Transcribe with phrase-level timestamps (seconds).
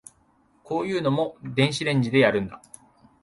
[0.63, 2.59] こういうのも電子レンジでやるんだ